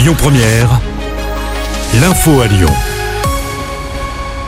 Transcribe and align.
Lyon 0.00 0.14
Première, 0.16 0.80
l'info 2.00 2.40
à 2.40 2.46
Lyon. 2.46 2.72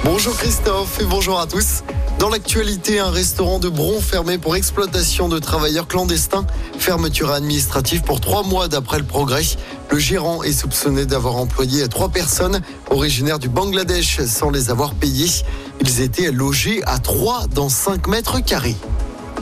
Bonjour 0.02 0.34
Christophe 0.34 0.98
et 0.98 1.04
bonjour 1.04 1.38
à 1.38 1.46
tous. 1.46 1.82
Dans 2.18 2.30
l'actualité, 2.30 3.00
un 3.00 3.10
restaurant 3.10 3.58
de 3.58 3.68
Bron 3.68 4.00
fermé 4.00 4.38
pour 4.38 4.56
exploitation 4.56 5.28
de 5.28 5.38
travailleurs 5.38 5.88
clandestins. 5.88 6.46
Fermeture 6.78 7.32
administrative 7.32 8.00
pour 8.00 8.22
trois 8.22 8.44
mois 8.44 8.68
d'après 8.68 8.96
le 8.96 9.04
progrès. 9.04 9.42
Le 9.90 9.98
gérant 9.98 10.42
est 10.42 10.54
soupçonné 10.54 11.04
d'avoir 11.04 11.36
employé 11.36 11.86
trois 11.88 12.08
personnes 12.08 12.62
originaires 12.88 13.38
du 13.38 13.50
Bangladesh 13.50 14.24
sans 14.24 14.48
les 14.48 14.70
avoir 14.70 14.94
payées. 14.94 15.28
Ils 15.82 16.00
étaient 16.00 16.32
logés 16.32 16.82
à 16.86 16.98
3 16.98 17.48
dans 17.48 17.68
5 17.68 18.06
mètres 18.06 18.42
carrés. 18.42 18.76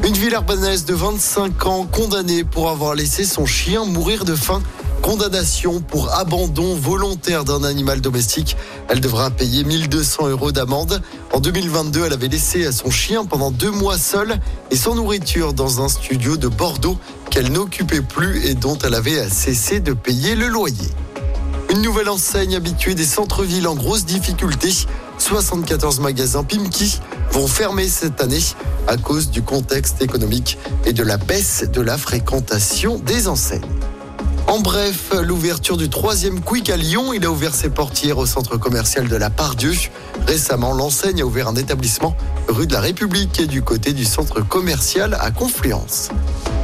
Une 0.02 0.14
ville 0.14 0.32
urbanaise 0.32 0.86
de 0.86 0.94
25 0.94 1.66
ans 1.66 1.84
condamnée 1.84 2.42
pour 2.42 2.70
avoir 2.70 2.94
laissé 2.94 3.24
son 3.24 3.44
chien 3.44 3.84
mourir 3.84 4.24
de 4.24 4.34
faim. 4.34 4.62
Condamnation 5.02 5.80
pour 5.80 6.12
abandon 6.14 6.74
volontaire 6.74 7.44
d'un 7.44 7.64
animal 7.64 8.00
domestique. 8.00 8.56
Elle 8.88 9.00
devra 9.00 9.30
payer 9.30 9.62
1200 9.62 10.28
euros 10.28 10.52
d'amende. 10.52 11.02
En 11.32 11.40
2022, 11.40 12.06
elle 12.06 12.12
avait 12.14 12.28
laissé 12.28 12.72
son 12.72 12.90
chien 12.90 13.26
pendant 13.26 13.50
deux 13.50 13.70
mois 13.70 13.98
seul 13.98 14.38
et 14.70 14.76
sans 14.76 14.94
nourriture 14.94 15.52
dans 15.52 15.82
un 15.82 15.88
studio 15.88 16.38
de 16.38 16.48
Bordeaux 16.48 16.98
qu'elle 17.30 17.52
n'occupait 17.52 18.02
plus 18.02 18.46
et 18.46 18.54
dont 18.54 18.78
elle 18.78 18.94
avait 18.94 19.28
cessé 19.28 19.80
de 19.80 19.92
payer 19.92 20.34
le 20.34 20.48
loyer. 20.48 20.88
Une 21.70 21.82
nouvelle 21.82 22.08
enseigne 22.08 22.56
habituée 22.56 22.96
des 22.96 23.04
centres-villes 23.04 23.68
en 23.68 23.76
grosse 23.76 24.04
difficulté. 24.04 24.72
74 25.18 26.00
magasins 26.00 26.42
Pimki 26.42 26.98
vont 27.30 27.46
fermer 27.46 27.88
cette 27.88 28.20
année 28.20 28.42
à 28.88 28.96
cause 28.96 29.30
du 29.30 29.42
contexte 29.42 30.02
économique 30.02 30.58
et 30.84 30.92
de 30.92 31.04
la 31.04 31.16
baisse 31.16 31.64
de 31.72 31.80
la 31.80 31.96
fréquentation 31.96 32.98
des 32.98 33.28
enseignes. 33.28 33.60
En 34.48 34.58
bref, 34.58 35.12
l'ouverture 35.22 35.76
du 35.76 35.88
troisième 35.88 36.40
Quick 36.40 36.70
à 36.70 36.76
Lyon, 36.76 37.12
il 37.12 37.24
a 37.24 37.30
ouvert 37.30 37.54
ses 37.54 37.70
portières 37.70 38.18
au 38.18 38.26
centre 38.26 38.56
commercial 38.56 39.06
de 39.06 39.14
la 39.14 39.30
Pardieu. 39.30 39.72
Récemment, 40.26 40.72
l'enseigne 40.72 41.22
a 41.22 41.24
ouvert 41.24 41.46
un 41.46 41.54
établissement 41.54 42.16
rue 42.48 42.66
de 42.66 42.72
la 42.72 42.80
République 42.80 43.38
et 43.38 43.46
du 43.46 43.62
côté 43.62 43.92
du 43.92 44.04
centre 44.04 44.40
commercial 44.40 45.16
à 45.20 45.30
Confluence. 45.30 46.08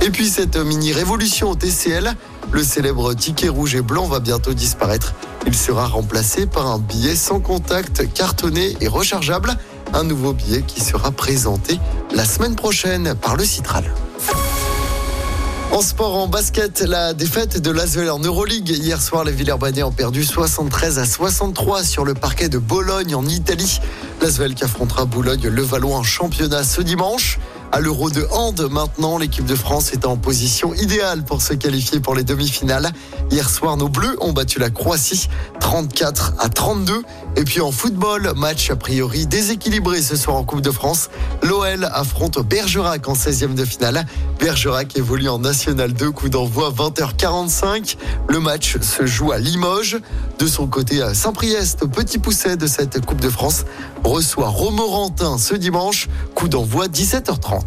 Et 0.02 0.10
puis 0.10 0.28
cette 0.28 0.56
mini 0.56 0.92
révolution 0.92 1.50
au 1.50 1.54
TCL, 1.54 2.16
le 2.52 2.62
célèbre 2.62 3.14
ticket 3.14 3.48
rouge 3.48 3.74
et 3.74 3.82
blanc 3.82 4.06
va 4.06 4.20
bientôt 4.20 4.54
disparaître. 4.54 5.14
Il 5.46 5.54
sera 5.54 5.86
remplacé 5.86 6.46
par 6.46 6.66
un 6.66 6.78
billet 6.78 7.16
sans 7.16 7.40
contact, 7.40 8.12
cartonné 8.12 8.76
et 8.80 8.88
rechargeable. 8.88 9.56
Un 9.92 10.04
nouveau 10.04 10.32
billet 10.32 10.62
qui 10.62 10.80
sera 10.80 11.10
présenté 11.10 11.78
la 12.14 12.24
semaine 12.24 12.56
prochaine 12.56 13.14
par 13.14 13.36
le 13.36 13.44
Citral. 13.44 13.84
En 15.72 15.82
sport, 15.82 16.16
en 16.16 16.26
basket, 16.26 16.80
la 16.80 17.12
défaite 17.12 17.60
de 17.60 17.70
l'Asvel 17.70 18.10
en 18.10 18.18
Euroleague. 18.18 18.70
Hier 18.70 19.00
soir, 19.02 19.24
les 19.24 19.32
Villers-Banais 19.32 19.82
ont 19.82 19.92
perdu 19.92 20.24
73 20.24 20.98
à 20.98 21.04
63 21.04 21.84
sur 21.84 22.04
le 22.04 22.14
parquet 22.14 22.48
de 22.48 22.58
Bologne 22.58 23.14
en 23.14 23.26
Italie. 23.26 23.80
L'Asvel 24.22 24.54
qui 24.54 24.64
affrontera 24.64 25.04
Boulogne, 25.04 25.48
le 25.48 25.62
Valois 25.62 25.96
en 25.96 26.02
championnat 26.02 26.64
ce 26.64 26.80
dimanche. 26.80 27.38
À 27.76 27.80
l'Euro 27.80 28.08
de 28.08 28.26
hand, 28.30 28.58
maintenant, 28.70 29.18
l'équipe 29.18 29.44
de 29.44 29.54
France 29.54 29.92
est 29.92 30.06
en 30.06 30.16
position 30.16 30.72
idéale 30.72 31.22
pour 31.24 31.42
se 31.42 31.52
qualifier 31.52 32.00
pour 32.00 32.14
les 32.14 32.24
demi-finales. 32.24 32.90
Hier 33.30 33.50
soir, 33.50 33.76
nos 33.76 33.90
Bleus 33.90 34.16
ont 34.22 34.32
battu 34.32 34.58
la 34.58 34.70
Croatie 34.70 35.28
34 35.60 36.36
à 36.38 36.48
32. 36.48 37.02
Et 37.36 37.44
puis 37.44 37.60
en 37.60 37.70
football, 37.70 38.32
match 38.34 38.70
a 38.70 38.76
priori 38.76 39.26
déséquilibré 39.26 40.00
ce 40.00 40.16
soir 40.16 40.36
en 40.36 40.44
Coupe 40.44 40.62
de 40.62 40.70
France. 40.70 41.10
L'OL 41.42 41.86
affronte 41.92 42.38
Bergerac 42.38 43.06
en 43.08 43.12
16e 43.12 43.52
de 43.52 43.66
finale. 43.66 44.06
Bergerac 44.40 44.96
évolue 44.96 45.28
en 45.28 45.38
National 45.38 45.92
2, 45.92 46.12
coup 46.12 46.30
d'envoi 46.30 46.70
20h45. 46.70 47.98
Le 48.30 48.40
match 48.40 48.78
se 48.80 49.04
joue 49.04 49.32
à 49.32 49.38
Limoges. 49.38 49.98
De 50.38 50.46
son 50.46 50.66
côté, 50.66 51.02
Saint-Priest, 51.12 51.84
petit 51.88 52.18
pousset 52.18 52.56
de 52.56 52.66
cette 52.66 53.04
Coupe 53.04 53.20
de 53.20 53.28
France, 53.28 53.66
reçoit 54.02 54.48
Romorantin 54.48 55.36
ce 55.36 55.54
dimanche, 55.54 56.08
coup 56.34 56.48
d'envoi 56.48 56.86
17h30. 56.86 57.65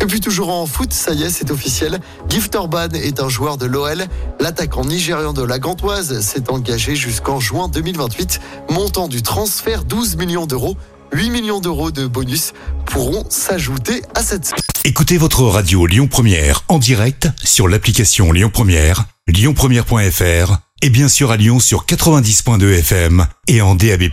Et 0.00 0.06
puis 0.06 0.20
toujours 0.20 0.50
en 0.50 0.66
foot, 0.66 0.92
ça 0.92 1.12
y 1.12 1.24
est, 1.24 1.30
c'est 1.30 1.50
officiel. 1.50 1.98
Gift 2.28 2.54
Orban 2.54 2.88
est 2.94 3.20
un 3.20 3.28
joueur 3.28 3.56
de 3.56 3.66
l'OL. 3.66 4.04
L'attaquant 4.38 4.84
nigérian 4.84 5.32
de 5.32 5.42
la 5.42 5.58
Gantoise 5.58 6.20
s'est 6.20 6.50
engagé 6.50 6.94
jusqu'en 6.94 7.40
juin 7.40 7.68
2028. 7.68 8.40
Montant 8.70 9.08
du 9.08 9.22
transfert 9.22 9.84
12 9.84 10.16
millions 10.16 10.46
d'euros. 10.46 10.76
8 11.12 11.30
millions 11.30 11.60
d'euros 11.60 11.90
de 11.90 12.06
bonus 12.06 12.52
pourront 12.86 13.24
s'ajouter 13.28 14.02
à 14.14 14.22
cette 14.22 14.52
Écoutez 14.84 15.18
votre 15.18 15.42
radio 15.42 15.86
Lyon 15.86 16.06
Première 16.06 16.64
en 16.68 16.78
direct 16.78 17.28
sur 17.42 17.66
l'application 17.66 18.30
Lyon 18.32 18.50
Première, 18.52 19.04
lyonpremière.fr 19.26 20.58
et 20.82 20.90
bien 20.90 21.08
sûr 21.08 21.30
à 21.30 21.36
Lyon 21.36 21.60
sur 21.60 21.84
90.2 21.86 22.78
FM 22.78 23.26
et 23.48 23.60
en 23.60 23.74
DAB+. 23.74 24.04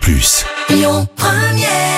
Lyon 0.69 1.07
Première 1.15 1.94